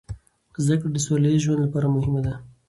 زده 0.63 0.75
کړه 0.79 0.89
د 0.93 0.97
سوله 1.05 1.27
ییز 1.31 1.41
ژوند 1.45 1.63
لپاره 1.65 1.93
مهمه 1.95 2.21
ده. 2.25 2.33